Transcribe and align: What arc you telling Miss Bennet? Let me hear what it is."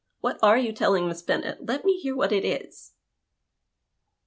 What 0.19 0.39
arc 0.41 0.63
you 0.63 0.73
telling 0.73 1.07
Miss 1.07 1.21
Bennet? 1.21 1.63
Let 1.67 1.85
me 1.85 1.99
hear 1.99 2.15
what 2.15 2.31
it 2.31 2.43
is." 2.43 2.93